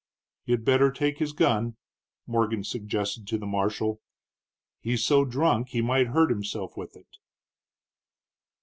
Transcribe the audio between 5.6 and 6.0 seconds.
he